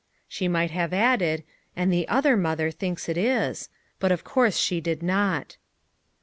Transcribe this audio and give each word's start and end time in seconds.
She 0.27 0.47
might 0.47 0.71
have 0.71 0.93
added 0.93 1.41
u 1.41 1.45
And 1.75 1.93
the 1.93 2.07
other 2.07 2.35
mother 2.35 2.71
thinks 2.71 3.07
it 3.07 3.17
is," 3.19 3.69
but 3.99 4.11
of 4.11 4.23
course 4.23 4.57
she 4.57 4.81
did 4.81 5.03
not. 5.03 5.57